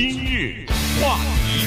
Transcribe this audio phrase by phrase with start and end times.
[0.00, 0.64] 今日
[1.02, 1.66] 话题，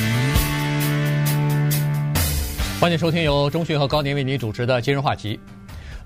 [2.79, 5.38] 欢迎收听由中讯和高宁为您主持的今日话题。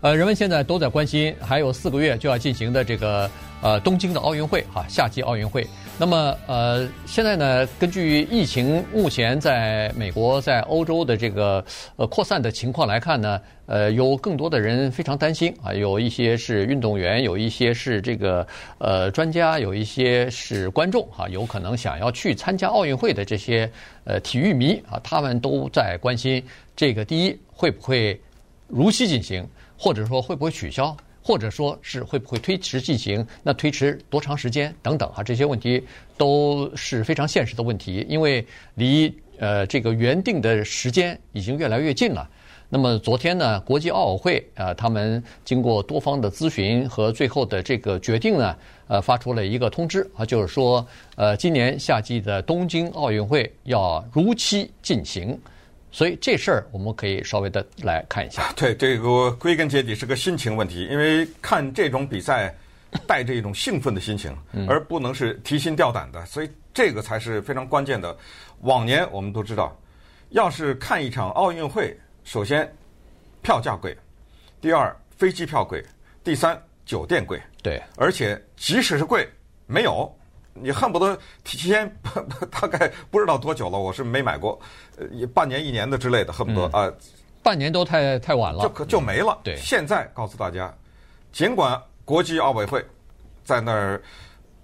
[0.02, 3.30] 呃，人们现在都在关心，还有四个月就要进行的这个
[3.66, 5.68] 呃东京的奥运会哈，夏季奥运会。
[5.98, 11.66] 那么呃，现在呢，根据疫情目前在美国、在欧洲的这个
[11.96, 18.46] 呃扩散的情况来看呢，呃，有更多的人非常担心啊，有一些是运动员，有一些是这个
[18.78, 23.68] 呃专家，有一些是观众啊，有可能想要去参加奥运会的这些
[24.04, 26.44] 呃体育迷啊，他们都在关心
[26.76, 28.22] 这个第一会不会
[28.68, 29.44] 如期进行，
[29.76, 30.96] 或者说会不会取消。
[31.28, 33.26] 或者说是会不会推迟进行？
[33.42, 34.72] 那推迟多长时间？
[34.84, 35.84] 等等哈，这些问题
[36.18, 42.30] 都是非常现实的问题，因为离呃这个原定的时间已经越来越近了。
[42.70, 48.56] 那么昨天呢，国际奥委会啊，他们经过多方的咨询和最后的这个决定呢，
[48.88, 50.86] 呃，发出了一个通知啊，就是说
[51.16, 55.36] 呃，今年夏季的东京奥运会要如期进行。
[55.96, 58.52] 所以这事儿我们可以稍微的来看一下。
[58.54, 62.54] 对，这个归根结底是个心情问题，因为看这种比赛
[63.08, 64.36] 带着一种兴奋的心情，
[64.68, 68.14] 而不能是提心吊胆的，所以这个才是非常关键的。
[68.64, 69.74] 往年我们都知道，
[70.32, 72.70] 要是看一场奥运会，首先
[73.42, 73.98] 票价贵，
[74.60, 75.82] 第二飞机票贵，
[76.26, 79.26] 第三酒店贵，对，而且即使是贵，
[79.66, 80.14] 没有。
[80.58, 81.86] 你恨不得提前
[82.50, 84.58] 大概不知道多久了，我是没买过，
[84.98, 86.90] 呃，半年一年的之类的，恨不得啊，
[87.44, 89.38] 半年都太太晚了，就就没了。
[89.44, 90.74] 对，现在告诉大家，
[91.34, 92.84] 尽管国际奥委会
[93.44, 94.02] 在那儿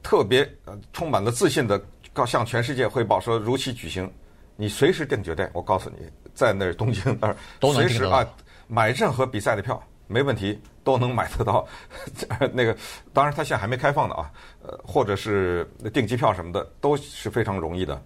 [0.02, 1.80] 特别呃充满了自信的
[2.14, 4.10] 告向全世界汇报说如期举行，
[4.56, 7.36] 你随时订酒店，我告诉你，在那儿东京那儿
[7.74, 8.26] 随时啊
[8.68, 9.82] 买任何比赛的票。
[10.12, 11.66] 没问题，都能买得到。
[12.52, 12.76] 那个，
[13.14, 14.30] 当然它现在还没开放的啊，
[14.62, 18.02] 呃，或者是订机票什么的都是非常容易的。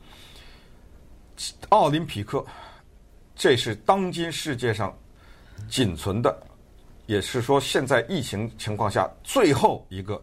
[1.70, 2.46] 奥林匹克，
[3.36, 4.96] 这是当今世界上
[5.68, 6.38] 仅存的，
[7.08, 10.22] 也是说现在疫情情况下最后一个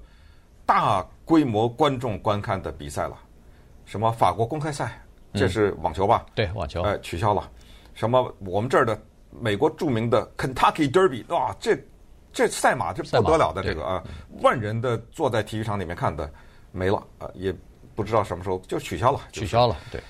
[0.65, 3.19] 大规模观众观看的比赛了。
[3.85, 5.03] 什么法国公开赛？
[5.35, 6.25] 这是网球吧？
[6.29, 6.83] 嗯、对，网球。
[6.83, 7.51] 哎，取消了。
[7.95, 8.99] 什么我们这儿的？
[9.41, 11.77] 美国著名的 Kentucky Derby，哇，这
[12.33, 14.03] 这赛马这不得了的这个啊，
[14.41, 16.31] 万人的坐在体育场里面看的
[16.71, 17.55] 没了啊，也
[17.95, 20.03] 不知道什么时候就取消了，取消了，对，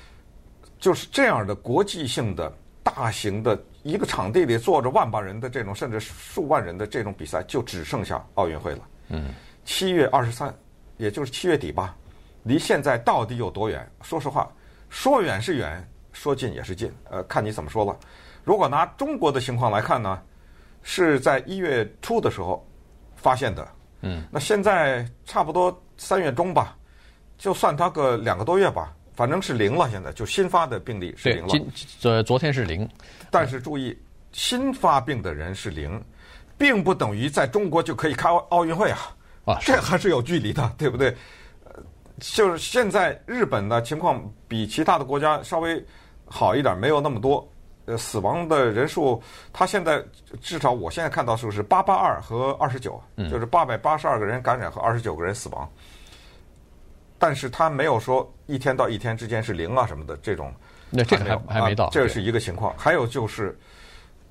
[0.78, 8.88] 就是这样的国际性的大型的一个场地里坐着万把人的这种，甚至数万人的这种比赛，就只剩下奥运会了。
[9.09, 9.34] 嗯，
[9.65, 10.55] 七月二十三，
[10.97, 11.97] 也就是七月底吧，
[12.44, 13.88] 离现在到底有多远？
[14.03, 14.50] 说实话，
[14.88, 17.99] 说远是远，说近也是近，呃，看你怎么说了。
[18.45, 20.21] 如果拿中国的情况来看呢，
[20.83, 22.67] 是在一月初的时候
[23.15, 23.67] 发现的。
[24.01, 26.77] 嗯，那现在差不多三月中吧，
[27.39, 29.89] 就算它个两个多月吧，反正是零了。
[29.89, 31.49] 现在就新发的病例是零了。
[31.51, 31.71] 今
[32.01, 32.89] 昨昨天是零，
[33.31, 33.97] 但是注意，
[34.33, 36.03] 新发病的人是零，
[36.59, 38.99] 并不等于在中国就可以开奥运会啊。
[39.45, 41.17] 啊，这还是有距离的，对不对？
[41.65, 41.73] 呃，
[42.19, 45.85] 就是现在日本的情况比其他的国家稍微
[46.27, 47.49] 好一点，没有那么多。
[47.84, 49.20] 呃，死亡的人数，
[49.53, 50.00] 他现在
[50.41, 55.69] 至少我现在看到数是八八二和二十九，就是八百八十二个人感染和二十九个人死亡。
[57.19, 60.54] 但是他没有说一天到一天之间是零啊什么的这种，
[60.91, 62.72] 那这个还还没到，这是一个情况。
[62.76, 63.59] 还有就是，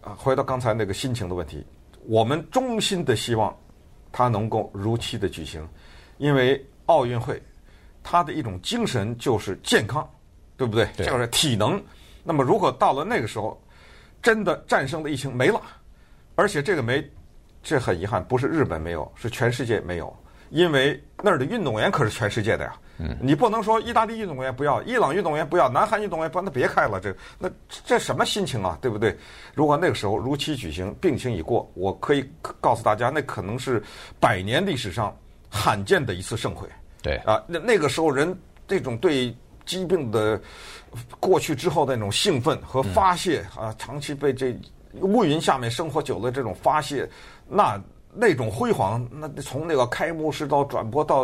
[0.02, 1.66] 啊，回到刚才那个心情的问题，
[2.06, 3.54] 我们衷心的希望
[4.14, 5.68] 他能够如期的举行，
[6.20, 7.42] 因为奥运会
[8.02, 10.10] 它的一种精神就是健康，
[10.56, 10.88] 对不对？
[10.98, 11.82] 就是体能。
[12.24, 13.62] 那么，如果到了那个时候，
[14.22, 15.62] 真的战胜了疫情没了，
[16.36, 17.04] 而且这个没，
[17.64, 20.16] 这很遗憾，不是日本没有，是全世界没有，
[20.50, 22.74] 因为那儿的运动员可是全世界的呀。
[23.00, 23.18] 嗯。
[23.20, 28.78] 你不能说意大利运动员不要，伊朗运动员不要，南韩运动员不要，那别开了，这那这什么心情啊？
[28.80, 29.18] 对不对？
[29.56, 32.30] 如果那个时候如期举行，病情已过，我可以
[32.60, 33.82] 告诉大家，那可能是
[34.20, 35.16] 百年历史上
[35.50, 36.68] 罕见的一次盛会。
[37.02, 37.16] 对。
[37.26, 38.38] 啊，那那个时候人
[38.68, 39.36] 这种对
[39.66, 40.40] 疾病的。
[41.22, 44.54] 过去之后的那种兴奋和发泄啊，长期被这
[45.00, 47.10] 乌云下面生活久了，这种发泄，
[47.48, 47.82] 那
[48.14, 51.20] 那种辉煌，那从那个开幕式到转播到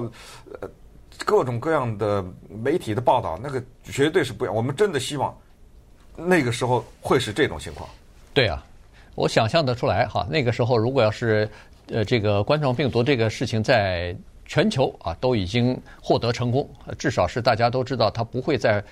[0.62, 0.70] 呃
[1.26, 4.56] 各种各样的媒体的报道，那个绝对是不一样。
[4.56, 5.38] 我们真的希望
[6.16, 7.90] 那个时候会是这种情况。
[8.34, 8.64] 对啊，
[9.16, 10.26] 我想象得出来哈。
[10.30, 11.50] 那个时候如果要是
[11.90, 14.16] 呃这个冠状病毒这个事情在
[14.48, 16.68] 全球啊都已经获得成功，
[16.98, 18.84] 至少是大家都知道它不会在。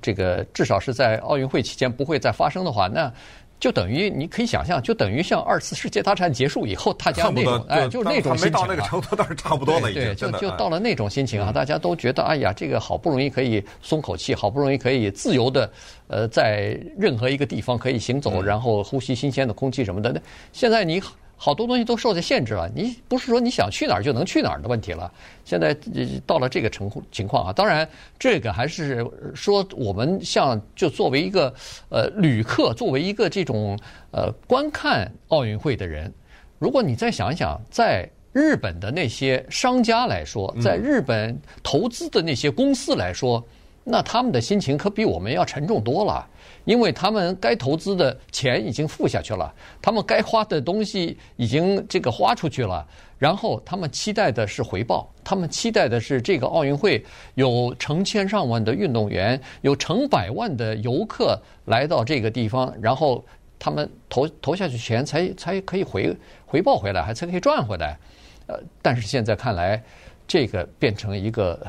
[0.00, 3.12] 这个至少是在奥运会期间不会再发生的话，那
[3.60, 10.02] 就等于你可以想象，就等于像二次世界大战结束以后，大家那种哎，就是那种心情、啊、没到那个程度，倒是差不多了已经。
[10.02, 15.70] 对，就就到了那种心情啊，嗯、大家都觉得哎呀，这个好不容易可以松口气，好不容易可以自由的
[16.06, 20.10] 呃，在任何一个地方可以行走，然后呼吸新鲜的空气什么的。
[20.12, 20.22] 那、嗯、
[20.52, 21.02] 现在你。
[21.44, 25.12] 好多东西都受到限制了，你不是说你想去哪儿就能去哪儿的问题了。
[25.44, 25.76] 现在
[26.24, 29.04] 到了这个情情况啊，当然这个还是
[29.34, 31.52] 说我们像就作为一个
[31.88, 33.76] 呃旅客，作为一个这种
[34.12, 36.12] 呃观看奥运会的人，
[36.60, 43.44] 如果你再想一想，在日本的那些商家来说，在日本投资的那些公司来说，
[43.84, 46.28] 那他们的心情可比我们要沉重多了。
[46.64, 52.86] 因为他们该投资的钱已经付下去了，他们该花的东西已经这个花出去了，
[53.18, 63.24] 然后他们期待的是回报，他们期待的是这个奥运会有成千上万的运动员，有成百万的游客来到这个地方，然后
[63.58, 67.98] 他们投投下去钱才才可以回回报回来，还才可以赚回来。
[68.46, 69.82] 呃，但是现在看来，
[70.28, 71.60] 这个变成一个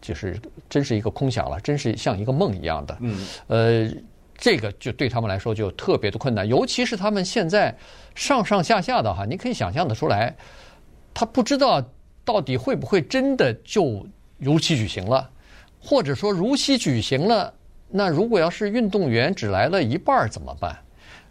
[0.00, 2.96] 就是真是一个空想了，真是像一个梦一样的。
[3.00, 3.90] 嗯，呃。
[4.38, 7.74] 这个就对他们来说就特别的困难，尤其是他们现在
[8.14, 10.36] 上上下下的哈，你可以想象得出来，
[11.14, 11.82] 他不知道
[12.22, 14.06] 到底会不会真的就
[14.36, 15.30] 如期举行了，
[15.80, 17.50] 或者说如期举行了，
[17.88, 20.76] 那如果要是运动员只来了一半怎么办？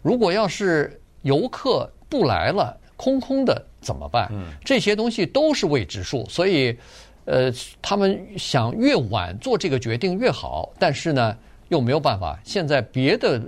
[0.02, 4.28] 如果要是游客不来了，空空的怎么办？
[4.64, 6.76] 这些东西都是未知数，所以
[7.26, 7.52] 呃，
[7.82, 11.36] 他们想越晚做这个决定越好，但是呢。
[11.68, 13.42] 又没有办法，现在别的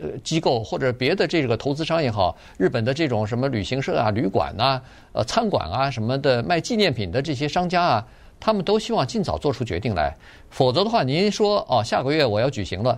[0.00, 8.06] 呃机构或者别的这个投资商也好，日本的这种什么旅行社啊、旅馆呐、呃餐馆啊什么的卖纪念品的这些商家啊，
[8.38, 10.16] 他们都希望尽早做出决定来，
[10.50, 12.96] 否则的话，您说哦下个月我要举行了，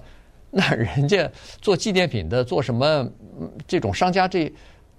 [0.51, 1.27] 那人家
[1.63, 3.11] 做纪念品的做什么
[3.67, 4.53] 这种商家这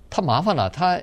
[0.09, 0.99] 他麻烦了他。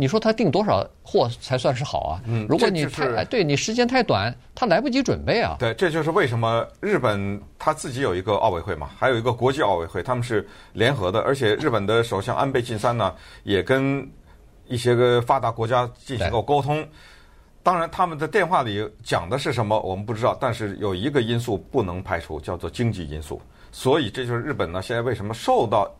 [0.00, 2.22] 你说他订多少货才算是好啊？
[2.24, 5.56] 嗯，如果你太对你时间太短，他来不及准备啊。
[5.58, 11.18] 对，这就是为什么日本他自己有一个奥委会嘛，还有一个国际奥委会，他们是联合的。
[11.22, 13.12] 而且日本的首相安倍晋三呢，
[13.42, 14.08] 也跟
[14.68, 16.86] 一些个发达国家进行过沟通。
[17.64, 20.38] 当然，他们的电话里讲的是什么，我们不知道。
[20.40, 23.42] 但是有一个因素不能排除，叫做经济因素。
[23.72, 25.92] 所以这就是日本呢，现在为什么受到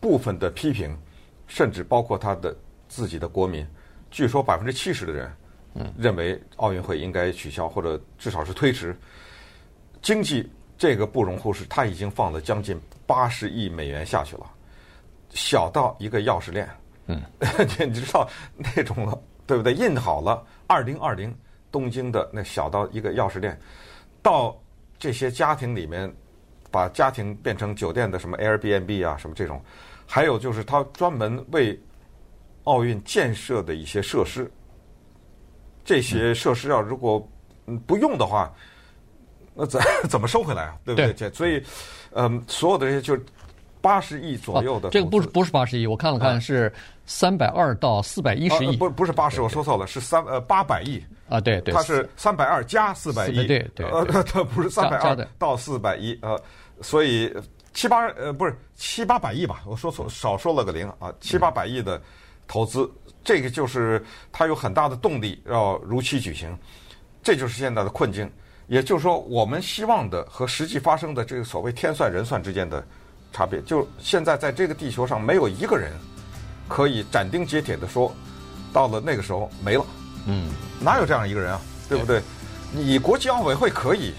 [0.00, 0.98] 部分的批评，
[1.46, 2.52] 甚至包括他的。
[2.90, 3.64] 自己的国民，
[4.10, 5.32] 据说百分之七十的人，
[5.74, 8.94] 嗯，认为奥运会应该取消或者至少是推迟。
[10.02, 12.76] 经济这个不容忽视，他已经放了将近
[13.06, 14.46] 八十亿美元下去了，
[15.30, 16.68] 小到一个钥匙链，
[17.06, 17.22] 嗯，
[17.86, 19.16] 你知道那种了
[19.46, 19.72] 对不对？
[19.72, 21.32] 印好了二零二零
[21.70, 23.56] 东京的那小到一个钥匙链，
[24.20, 24.60] 到
[24.98, 26.12] 这些家庭里面，
[26.72, 29.62] 把家庭变成酒店的什么 Airbnb 啊什么这种，
[30.06, 31.78] 还有就是他专门为
[32.64, 34.50] 奥运建设的一些设施，
[35.84, 37.26] 这些设施要如果
[37.86, 38.52] 不用的话，
[39.54, 40.78] 那怎 怎么收回来啊？
[40.84, 41.12] 对不对？
[41.12, 41.30] 对。
[41.32, 41.62] 所以，
[42.12, 43.16] 嗯，所有的这些就
[43.80, 46.72] 八十亿左右的，这个不是不是八十亿，我看了看是
[47.06, 56.40] 三百二到四百一十亿，不不是八十，我说错了，是三呃八百亿啊，对对，它是三百二加四百亿，对对，呃，它不是三百二到四百亿，呃，
[56.82, 57.34] 所以
[57.72, 59.62] 七八呃不是七八百亿吧？
[59.66, 62.00] 我说错，少说了个零啊，七八百亿的。
[62.50, 62.90] 投资
[63.22, 66.58] 这个就是它有很大的动力要如期举行，
[67.22, 68.28] 这就是现在的困境。
[68.66, 72.84] 也就是说，我们希望的和实际发生的这个所谓天算人算之间的
[73.32, 75.92] 差别，就现在在这个地球上没有一个人
[76.68, 78.12] 可以斩钉截铁的说，
[78.72, 79.86] 到了那个时候没了。
[80.26, 81.60] 嗯，哪有这样一个人啊？
[81.88, 82.20] 对不对？
[82.72, 84.12] 你国际奥委会可以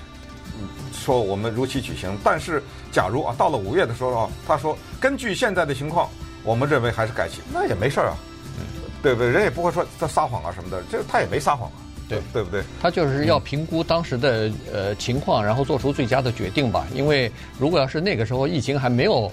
[0.94, 6.10] 说我们如期举行，但是假如啊到了五月的时候啊，他说根据现在的情况。
[6.44, 8.18] 我们认为还是改期，那也没事儿啊，
[8.60, 8.66] 嗯，
[9.02, 9.30] 对不对？
[9.30, 11.78] 人也不会说他撒谎啊什么的，这他也没撒谎啊，
[12.10, 12.64] 对对不对？
[12.82, 16.86] 他就是要评估当时的呃情况，然后做出最佳的决定吧。
[16.94, 19.32] 因为如果要是那个时候疫情还没有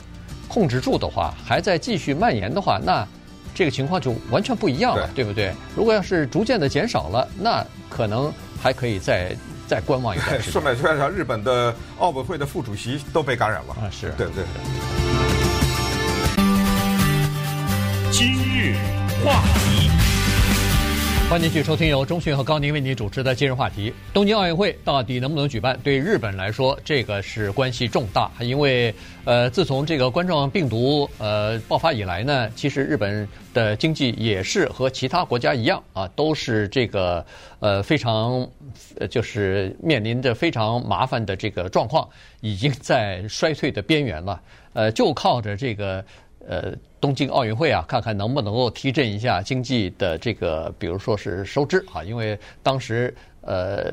[0.48, 3.06] 控制住的话，还在继续蔓延的话，那
[3.54, 5.52] 这个情况就完全不一样了，对，对不对？
[5.74, 9.34] 如果要是逐渐的减少了，那可能还可以再
[9.66, 10.52] 再观望一段时间。
[10.52, 14.44] 顺便说一下，日本的奥委会的副主席都被感染了啊，是对不对？
[18.18, 18.74] 今日
[19.24, 19.88] 话题，
[21.30, 25.78] 欢迎继续收听由中讯和高宁为您主持的今日话题：东京奥运会到底能不能举办？
[25.84, 28.92] 对日本来说，这个是关系重大，因为
[29.24, 37.24] 呃，自从这个冠状病毒呃爆发以来呢，其实日本的经济也是和其他国家一样啊，都是这个
[37.60, 38.44] 呃非常
[39.08, 42.08] 就是面临着非常麻烦的这个状况，
[42.40, 44.40] 已经在衰退的边缘了。
[44.72, 46.04] 呃，就靠着这个。
[46.48, 53.92] 呃，东京奥运会啊，看看能不能够提振一下经济的这个，比如说是收支啊，因为当时呃，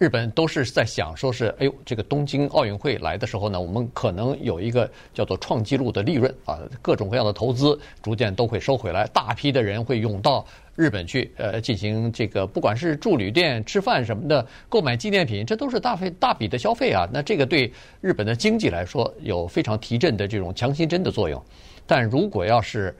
[0.00, 10.42] 日本都是在想说是，哎呦，这个东京奥运会来的时候呢，我们可能有一个叫做创纪录的利润啊，各种各样的投资逐渐都会收回来，大批的人会涌到。
[10.74, 17.06] 日本去呃进行这个，不管是住旅店、吃饭什么的，购买纪念品，这都是大费大笔的消费啊。
[17.12, 21.44] 那这个对日本的经济来说有非常提振的这种强心针的作用。
[21.86, 22.96] 但如果要是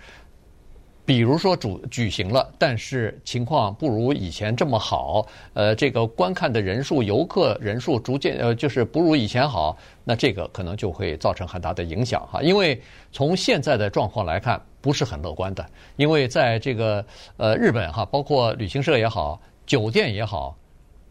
[1.11, 12.41] 比如说主举行了，但是情况不如以前这么好，呃，这个观看的人数、游客人数逐渐呃就是不如以前好，那这个可能就会造成很大的影响哈。
[12.41, 15.67] 因为从现在的状况来看，不是很乐观的。
[15.97, 17.05] 因为在这个
[17.39, 20.57] 呃日本哈，包括旅行社也好，酒店也好，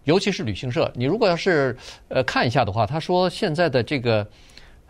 [0.05, 1.75] 尤其是旅行社，你如果要是
[2.07, 4.25] 呃看一下的话，他说现在的这个。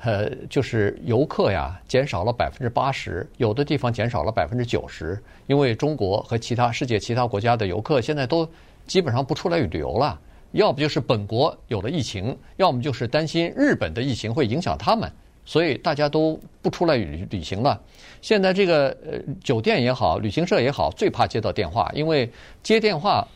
[0.01, 8.49] 呃，就是游客呀，减少了百分之八十，有的地方减少了百分之九十，因为中国和其他世界其他国家的游客现在都
[8.87, 10.17] 基本上不出来旅游了，
[10.53, 15.11] 要不就是本国有了疫情，要么就是担心日本的疫情会影响他们，
[15.43, 17.81] 所以大家都不出来旅旅行了。
[18.21, 22.31] 现在这个呃酒店也好，旅行社也好，最怕接到电话，因为
[22.63, 23.27] 接电话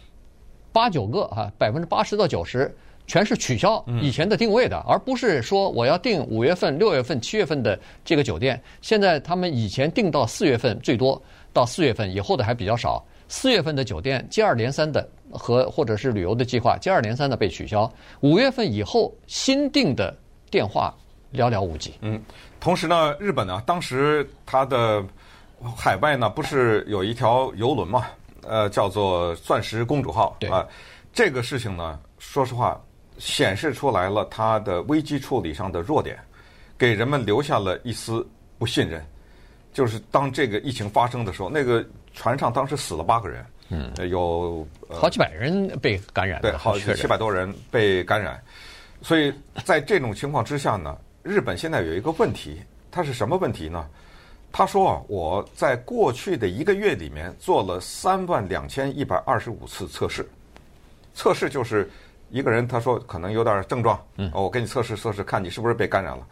[0.72, 2.74] 八九个啊，百分之八十到九十。
[3.06, 8.62] 全是取消以前的定位的，而不是说我要订五月份、六月份、七月份的这个酒店。
[8.82, 13.04] 现在他们以前订到四月份最多，到四月份以后的还比较少。
[13.28, 17.92] 四月份的酒店接二连三的和或者是旅游的计划接二连三的被取消。
[18.22, 20.16] 五月份以后新订的
[20.52, 20.94] 电话
[21.34, 21.96] 寥寥无几。
[22.02, 22.22] 嗯，
[22.60, 25.04] 同时呢，日本呢，当时它的
[25.76, 28.06] 海外呢不是有一条游轮嘛？
[28.44, 30.36] 呃，叫做钻石公主号。
[30.40, 30.68] 对啊，
[31.12, 32.80] 这个事情呢，说实话。
[33.18, 36.18] 显示出来了他的危机处理上的弱点，
[36.78, 38.28] 给人们留下了一丝
[38.58, 39.06] 不信任。
[39.72, 48.40] 就是当这个疫情发生的时候，那个船上当时死了八个人，嗯，有、呃、好几百人被感染，对，好七百多人被感染。
[49.02, 49.34] 所以
[49.66, 53.88] 在这种情况之下呢，日本现在有一个问题，它是什么问题呢？
[54.52, 60.24] 他说啊，我在过去的一个月里面做了三万两千一百二十五次测试，
[61.16, 61.90] 测试就是。
[62.34, 66.28] 一个人他说可能有点症状，我给你测试测试，看你是不是被感染了。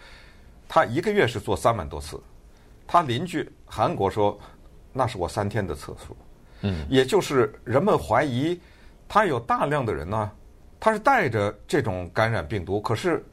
[0.67, 2.19] 他一个月是做三万多次，
[2.87, 4.35] 他邻居韩国说
[4.91, 6.17] 那是我三天的测数，
[6.61, 8.59] 嗯，也就是人们怀疑
[9.07, 10.31] 他有大量的人呢，
[10.79, 13.23] 他是带着这种感染病毒，可是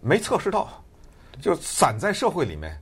[0.00, 0.68] 没测试到，
[1.40, 2.76] 就散在社会里面。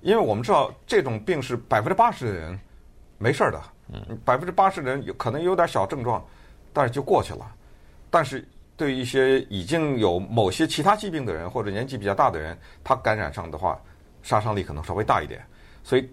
[0.00, 2.58] 因为我们知道这种病是百分之八十的人
[3.18, 3.62] 没事儿的，
[4.24, 6.24] 百分之八十的人有可能有点小症状，
[6.72, 7.46] 但是就过去了，
[8.08, 8.42] 但是。
[8.76, 13.80] 对于一些已经有某些其他疾病的人或者年纪比较大的人，他感染上的话，
[14.22, 15.42] 杀伤力可能稍微大一点。
[15.82, 16.06] 所以，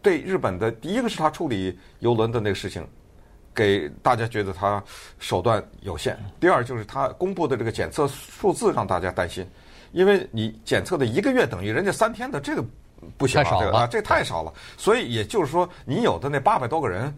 [0.00, 2.86] 对日本的第一个是他处理游轮的那个事情，
[3.52, 4.82] 给大家觉得他
[5.18, 9.44] 手段有限；第二就是他公布的这个检测数字让大家担心，
[9.92, 12.64] 因为你检测的一个月等于人家三天的，这个
[13.16, 14.52] 不行啊，这个啊，这太少了。
[14.76, 17.12] 所以也就是说，你有的那八百多个人，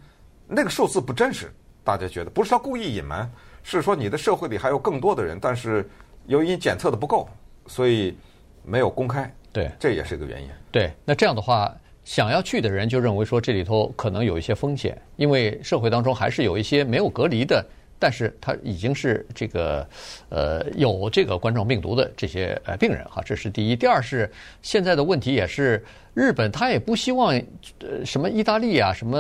[0.47, 1.53] 那个数字不真实，
[1.85, 3.31] 大家觉得不是他故意隐瞒。
[3.69, 5.85] 是说你的社会里还有更多的人，但是
[6.27, 7.29] 由于检测的不够，
[7.67, 8.17] 所以
[8.65, 9.29] 没有公开。
[9.53, 10.49] 对，这也是一个原因。
[10.71, 17.67] 对，那这样的话，想要去的人就认为说这里头可能有一些风险，因为社会当中还是有一些没有隔离的，
[17.99, 19.85] 但是他已经是这个
[20.29, 23.75] 呃有这个冠状病毒的这些呃病人哈，这是第一。
[23.75, 24.31] 第二是
[24.63, 27.35] 现在的问题也是日本他也不希望
[27.81, 29.19] 呃什么意大利啊、什么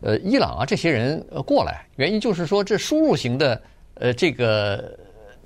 [0.00, 3.62] 呃伊朗啊这些人呃过来，原因就是说这输入型的。
[3.96, 4.98] 呃，这个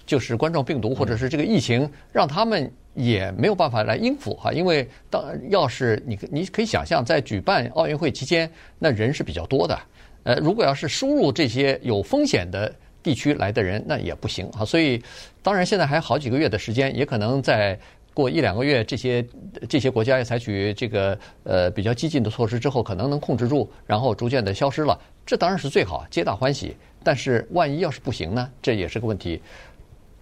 [0.07, 4.53] 就是冠状病毒或者是这个疫情，让他们也没有办法来应付哈。
[4.53, 9.79] 因为当要是你你可以想象，在举办奥运会期间，那人是比较多的。
[10.25, 12.71] 呃，如果要是输入这些有风险的
[13.03, 14.65] 地区来的人，那也不行啊。
[14.65, 15.03] 所以，
[15.43, 17.79] 当然现在还好几个月的时间，也可能在
[18.13, 19.25] 过一两个月，这些
[19.69, 25.01] 这些国家也采取这个呃比较激进的措施之后，可能能控制住，然后逐渐的消失了。
[25.25, 26.77] 这当然是最好，皆大欢喜。
[27.03, 28.51] 但是万一要是不行呢？
[28.61, 29.41] 这也是个问题。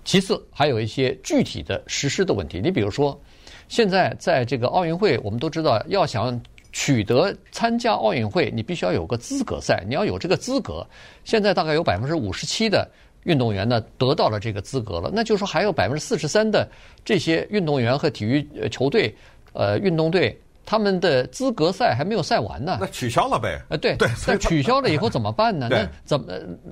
[0.04, 2.60] 其次，还有一些具体的实施的问题。
[2.62, 3.20] 你比如说，
[3.68, 6.40] 现在在这个奥运会，我们都知道，要想
[6.72, 10.86] 取得参加奥运会，你必须要有个资格赛，你要有这个资格。
[11.24, 12.90] 现在大概有百分之五十七的
[13.24, 16.66] 运动员呢得到了这个资格了，那就是说还有百分之四十三的
[17.04, 19.14] 这些运动员和体育球队、
[19.52, 20.34] 呃运动队，
[20.68, 22.76] 他们的资格赛还没有赛完呢。
[22.78, 23.58] 那取消了呗？
[23.70, 25.66] 呃，对对，那取消了以后怎么办呢？
[25.72, 26.26] 那怎么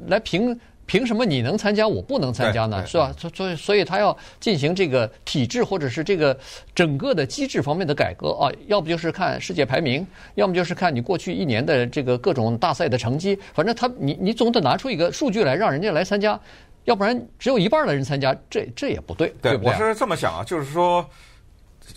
[0.07, 0.61] 来评？
[0.88, 2.87] 凭什么你能参加，我不能参加呢？
[2.87, 3.12] 是吧？
[3.19, 6.38] 所所以，所以他要进行这个体制或者是这个
[6.76, 13.37] 整个的机制方面的改革啊，要不就是看世界排名，要么就是看你过去一年的这个各种大赛的成绩。
[13.53, 16.38] 反正他，你你总得拿出一个数据来，让人家来参加，
[16.85, 19.35] 要不然只有一半的人参加，这这也不对。
[19.43, 19.73] 对，对不对？
[19.73, 21.05] 我是这么想啊，就是说，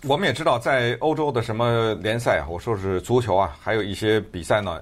[0.08, 4.82] 我们也知道，在欧洲的什么联赛啊，我说是足球啊，还有一些比赛呢，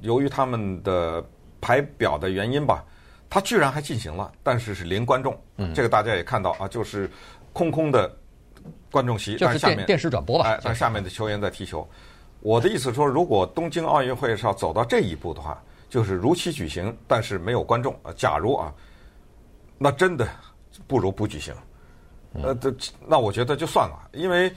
[0.00, 1.24] 由于他们的
[1.60, 2.84] 排表的原因吧。
[3.28, 7.10] 他居然还进行了，但是是零观众，嗯，这个大家也看到啊，就是
[7.52, 8.10] 空空的
[8.88, 11.86] 观众席，就是下面电视转播吧，哎，在下面的球员在踢球。
[12.40, 15.60] 我的意思说，如果东京奥运会是要走到这一步的话，
[15.90, 18.12] 就是如期举行，但是没有观众啊。
[18.16, 18.72] 假如啊，
[19.76, 20.26] 那真的
[20.86, 21.52] 不如不举行。
[22.42, 22.74] 呃，这
[23.06, 24.52] 那我觉得就算了，因为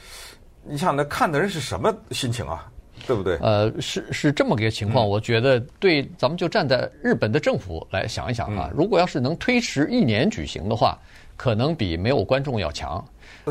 [0.63, 2.65] 你想那看的人是什么心情啊？
[3.07, 3.37] 对不对？
[3.37, 10.99] 呃，是是这么个情况，我觉得对，咱们就站在日本的政府来想一想啊，如果要是能推迟一年举行的话，
[11.37, 13.03] 可能比没有观众要强。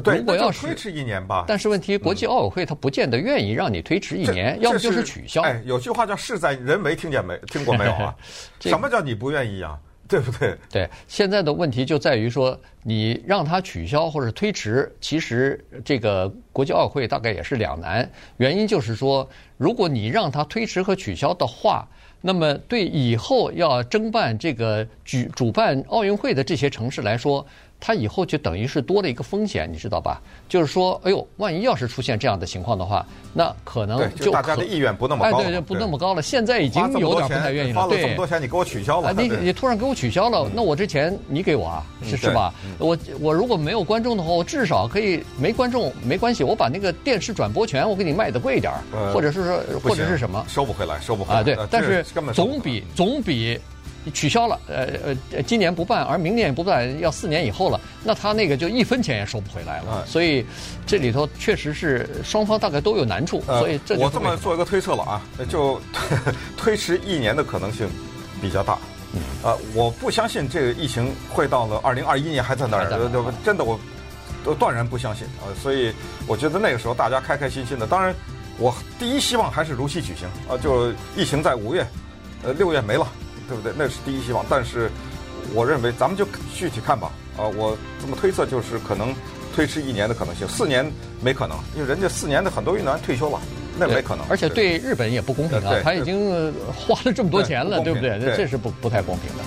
[0.05, 5.41] 对，如果要是推迟一年吧，但是问题，国际奥委会他不见得愿意让你推迟一年，要么就是取消。
[5.41, 7.37] 哎，有句话叫“事在人为”，听见没？
[7.47, 8.15] 听过没有啊？
[8.61, 9.79] 什么叫你不愿意啊？
[10.09, 10.57] 对不对？
[10.71, 18.11] 对，现在的问题就在于说，你让他取消或者推迟，其实这个国际奥委会大概也是两难。
[18.39, 21.87] 原因就是说，如果你让他推迟和取消的话，
[22.21, 27.47] 那么对以后要争办这个举主办奥运会的这些城市来说，
[27.81, 30.21] 他以后就等于是多了一个风险，你知道吧？
[30.49, 35.45] 就是说，哎呦，万一要是出现这样的情况的话，那可能就，就大家的意愿不那么高了。
[35.45, 36.21] 哎，对对，不那么高了。
[36.21, 37.75] 现在已经有点不太愿意了。
[37.75, 39.13] 对，花了这么多钱，你给我取消了。
[39.13, 42.53] 你你突然给我取消了，那我这钱你给我啊，是是吧？
[42.79, 48.73] 我我如果没有观众的话，我至少可以没观众没关系，我把那个电视转播权我给你卖的贵一点，
[49.13, 51.43] 或者是说或者是什么收不回来，收不回来啊？
[51.43, 52.05] 对，但是
[52.35, 53.59] 总比总比。
[54.11, 54.89] 取消了，呃
[55.33, 59.87] 呃，今年不办，而明年也不办，要四年以后了，那他那个就一分钱也收不回来了。
[60.03, 60.45] 嗯、所以
[60.87, 63.43] 这里头确实是双方大概都有难处。
[63.47, 65.81] 呃、所以这我这么做一个推测了啊，就
[66.57, 67.89] 推迟一年的可能性
[68.41, 68.79] 比较大。
[69.15, 72.89] 嗯，呃，我不相信这个疫情会到了二零二一年还在那儿，
[73.45, 73.79] 真的我
[74.45, 75.49] 都断然不相信啊。
[75.61, 75.93] 所以
[76.27, 77.87] 我觉得那个时候大家开开心心的。
[77.87, 78.15] 当然，
[78.59, 81.87] 我第一希望还是如期举行啊，就疫情在五月、
[82.43, 83.07] 呃六月没了。
[83.49, 83.73] 对不对？
[83.77, 84.91] 那是第一希望，但是
[85.55, 87.11] 我认为咱们就具体看吧。
[87.37, 89.15] 啊，我这么推测就是可能
[89.55, 90.85] 推迟一年的可能性，四年
[91.23, 93.41] 没可能，因为人家四年的很多运动员退休了，
[93.79, 94.27] 那没可能。
[94.29, 98.19] 而且对日本也不公平啊，他已经花了这么多钱了，对不对？
[98.37, 99.45] 这是不不太公平的。